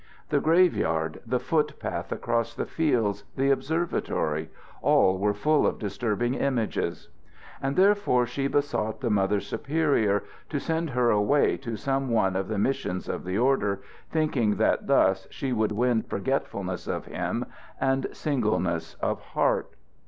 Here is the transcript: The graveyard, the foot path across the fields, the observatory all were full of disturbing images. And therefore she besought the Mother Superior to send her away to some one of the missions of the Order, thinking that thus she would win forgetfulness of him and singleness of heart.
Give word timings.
The 0.29 0.39
graveyard, 0.39 1.19
the 1.27 1.39
foot 1.39 1.77
path 1.77 2.11
across 2.11 2.55
the 2.55 2.65
fields, 2.65 3.23
the 3.35 3.51
observatory 3.51 4.49
all 4.81 5.19
were 5.19 5.35
full 5.35 5.67
of 5.67 5.77
disturbing 5.77 6.33
images. 6.33 7.09
And 7.61 7.75
therefore 7.75 8.25
she 8.25 8.47
besought 8.47 9.01
the 9.01 9.11
Mother 9.11 9.39
Superior 9.39 10.23
to 10.49 10.57
send 10.59 10.89
her 10.89 11.11
away 11.11 11.55
to 11.57 11.75
some 11.75 12.09
one 12.09 12.35
of 12.35 12.47
the 12.47 12.57
missions 12.57 13.07
of 13.07 13.23
the 13.25 13.37
Order, 13.37 13.83
thinking 14.09 14.55
that 14.55 14.87
thus 14.87 15.27
she 15.29 15.53
would 15.53 15.71
win 15.71 16.01
forgetfulness 16.01 16.87
of 16.87 17.05
him 17.05 17.45
and 17.79 18.07
singleness 18.11 18.95
of 19.01 19.21
heart. 19.21 19.75